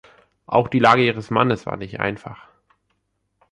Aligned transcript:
Auch 0.47 0.67
die 0.67 0.79
Lage 0.79 1.05
ihres 1.05 1.29
Mannes 1.29 1.67
war 1.67 1.77
nicht 1.77 1.99
einfach. 1.99 2.47